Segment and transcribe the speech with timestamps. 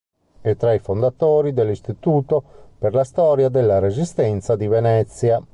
[0.41, 2.43] È tra i fondatori dell'Istituto
[2.79, 5.39] per la storia della Resistenza di Venezia.